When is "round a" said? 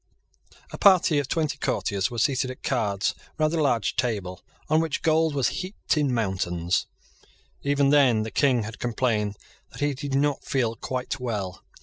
3.37-3.61